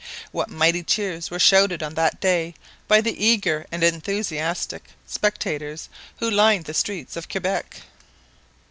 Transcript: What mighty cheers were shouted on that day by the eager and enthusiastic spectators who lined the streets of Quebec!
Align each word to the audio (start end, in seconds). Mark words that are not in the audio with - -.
What 0.31 0.49
mighty 0.49 0.81
cheers 0.81 1.29
were 1.29 1.37
shouted 1.37 1.83
on 1.83 1.93
that 1.93 2.19
day 2.19 2.55
by 2.87 3.01
the 3.01 3.23
eager 3.23 3.67
and 3.71 3.83
enthusiastic 3.83 4.89
spectators 5.05 5.89
who 6.17 6.31
lined 6.31 6.65
the 6.65 6.73
streets 6.73 7.15
of 7.15 7.29
Quebec! 7.29 7.83